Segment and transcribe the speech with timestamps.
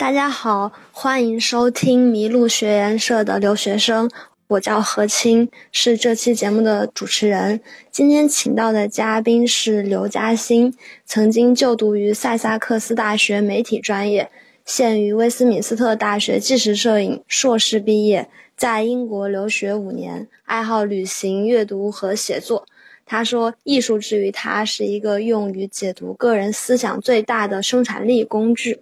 [0.00, 4.10] 大家好，欢迎收听麋鹿学研社的留学生，
[4.48, 7.60] 我叫何青，是这期节目的主持人。
[7.90, 10.74] 今天请到的嘉宾是刘嘉欣，
[11.04, 14.30] 曾经就读于塞萨克斯大学媒体专业，
[14.64, 22.64] 现于威斯敏斯特大学纪实摄影硕士毕业，在英国留学五年，爱好旅行、阅读和写作。
[23.04, 28.80] 他说，艺术之于他是一个用于解读个人思想最大的生产力工具。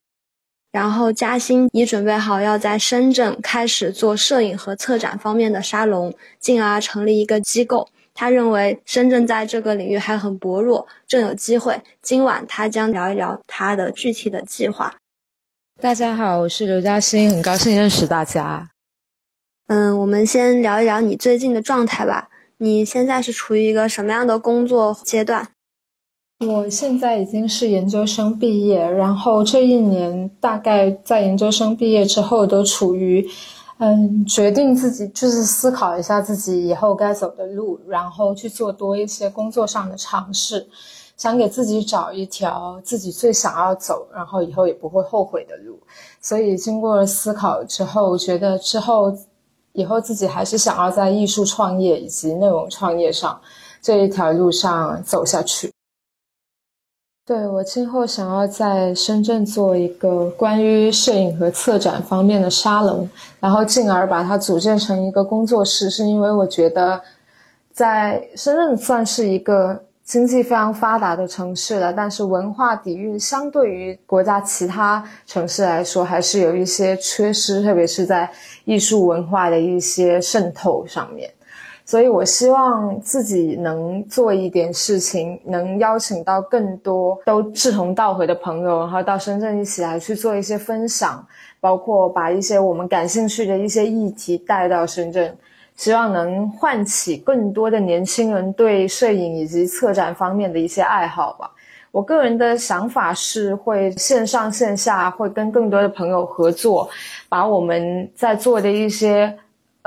[0.78, 7.88] 然后嘉兴已准备好要在深圳开始做摄影和策展方面的沙龙，进而成立一个机构。
[8.14, 11.82] 他认为深圳在这个领域还很薄弱，正有机会。
[12.01, 14.95] 今晚他将聊一聊他的具体的计划。
[15.82, 18.68] 大家好，我是刘嘉欣，很高兴认识大家。
[19.66, 22.29] 嗯，我们先聊一聊你最近的状态吧。
[22.59, 25.49] 你现在是处于一个什么样的工作阶段？
[26.46, 33.28] 我现在已经是研究生毕业，然后这一年大概在研究生毕业之后都处于，
[33.78, 40.64] 嗯，决定自己就是思考一下自己以后该走的路，然后去做多一些工作上的尝试，
[41.16, 45.76] 想给自己找一条自己最想要走，然后以后也不会后悔的路。
[46.20, 49.12] 所以经过思考之后，觉得之后
[49.72, 53.40] 以后自己还是想要在艺术创业以及内容创业上
[53.82, 55.72] 这一条路上走下去。
[57.29, 63.07] 对我今后想要在深圳做一个关于摄影和策展方面的沙龙，
[63.38, 66.99] 然后进而把它组建成一个工作室，是因为我觉得，
[67.71, 78.31] 在深圳算是一个经济非常发达的城市了，但是文化底蕴相对于国家其他城市来说，还是有一些缺失，特别是在
[78.65, 81.31] 艺术文化的一些渗透上面。
[81.88, 91.27] 所以，我希望自己能做一点事情，能邀请到更多都志同道合的朋友，然后到深圳一起来去做一些分享，
[91.60, 95.34] 包括把一些我们感兴趣的一些议题带到深圳，
[95.77, 101.50] 希望能唤起更多的年轻人对摄影以及策展方面的一些爱好吧。
[101.91, 106.87] 我个人的想法是，会线上线下会跟更多的朋友合作，
[107.31, 109.34] 把我们在做的一些。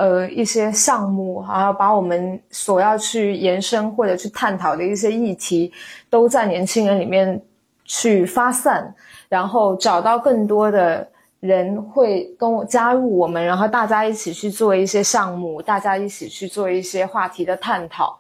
[0.02, 5.72] 呃，一些项目，然后把我们所要去延伸或者去探讨的一些议题，
[6.10, 7.40] 都在年轻人里面
[7.86, 8.92] 去发散，
[9.30, 11.08] 然后找到更多的
[11.40, 18.20] 人会跟我加入我们，然后大家一起去做一些项目，大家一起去做一些话题的探讨。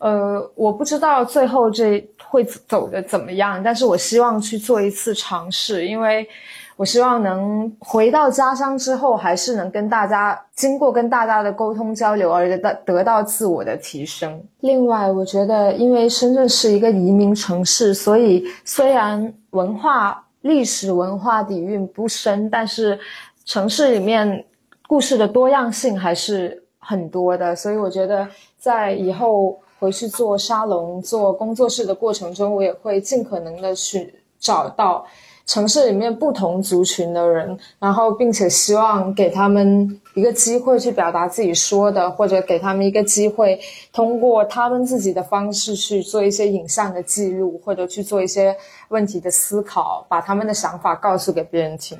[0.00, 6.28] 呃，我不知道最后这会走的怎么样，但是我希望去做一次尝试，因为。
[6.76, 14.42] 我希望能回到家乡之后，还是能跟大家经过跟大家的沟通交流而得到得到自我的提升。
[14.60, 22.98] 另外，我觉得因为深圳是一个移民城市，所以虽然文化历史文化底蕴不深，但是
[23.44, 24.44] 城市里面
[24.88, 27.54] 故事的多样性还是很多的。
[27.54, 28.26] 所以我觉得
[28.58, 35.04] 在以后回去做沙龙、做工作室的过程中，我也会尽可能的去找到。
[35.44, 43.60] 城市里面不同族群的人，然后并且希望给他们一个机会去表达自己说的，或者给他们一个机会，
[43.92, 48.56] 通过他们自己的方式去做一些影像的记录，或者去做一些
[48.88, 51.98] 问题的思考，把他们的想法告诉给别人听。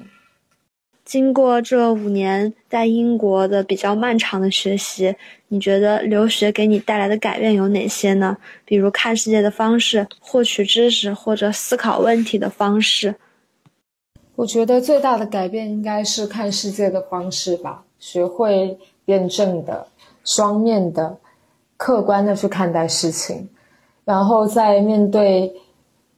[1.05, 5.17] 经过这五年在英国的比较漫长的学习，
[5.49, 8.37] 你觉得留学给你带来的改变有哪些呢？
[8.65, 13.17] 比如看世界的方式、获取知识或者思考问题的方式。
[14.43, 19.87] 我觉得最大的改变应该是看世界的方式吧，学会辩证的、
[20.25, 21.17] 双面的、
[21.77, 23.49] 客观的去看待事情，
[24.05, 25.55] 然后在面对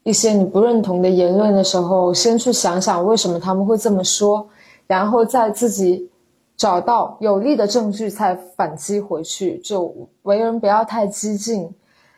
[0.04, 4.48] 一些你不认同的言论的时候，先去想想为什么他们会这么说，
[4.86, 6.08] 然后在自己
[6.56, 9.58] 找到有力的证据才反击回去。
[9.58, 11.70] 就为人不要太激进，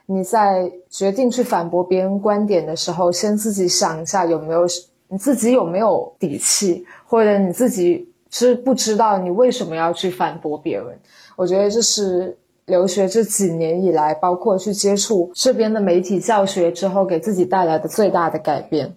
[0.07, 4.65] 你在决定去反驳别人观点的时候，先自己想一下有没有。
[5.09, 10.99] 你自己有没有底气，或者你自己知不知道你为什么要去反驳别人？
[11.37, 18.97] 我觉得这是留学这几年以来，包括去接触这边的媒体教学之后，给自己带来的最大的改变。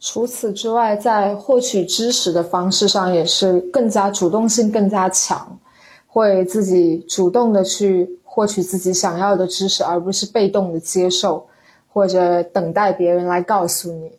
[0.00, 5.58] 除此之外，在获取知识的方式上，也是更加主动性更加强，
[6.06, 11.46] 会自己主动的去获取自己想要的知识，而不是被动的接受，
[11.92, 14.12] 或者等待别人来告诉你。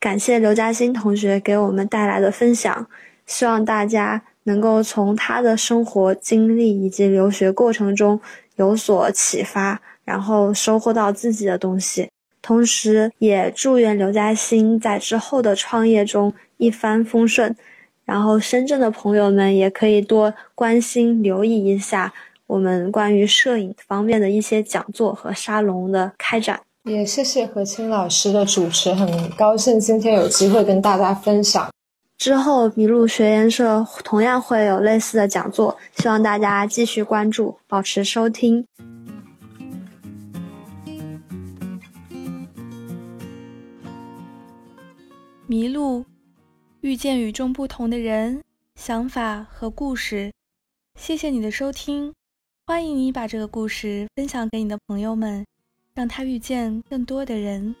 [0.00, 2.86] 感谢刘嘉欣同学给我们带来的分享，
[3.26, 8.20] 希望大家能够从他的生活经历以及留学过程中
[8.54, 12.08] 有所启发，然后收获到自己的东西。
[12.40, 17.56] 同时，也祝愿刘嘉欣在之后的创业中一帆风顺。
[18.04, 22.14] 然后深圳的朋友们也可以多关心、留意一下
[22.46, 26.60] 我们关于摄影方面的一些讲座和沙龙的开展。
[26.88, 31.70] 也谢谢何清老师的主持，很高兴今天有机会跟大家分享。
[32.16, 38.66] 之后，麋鹿学研社同样会有类似的讲座，希望大家继续关注，保持收听。
[45.48, 46.04] 麋鹿。
[46.80, 48.44] 遇见与众不同的人、
[48.76, 50.32] 想法和故事。
[50.94, 52.14] 谢谢你的收听，
[52.66, 55.44] 欢迎你把这个故事分享给你的朋友们，
[55.98, 57.74] 让他遇见更多的人。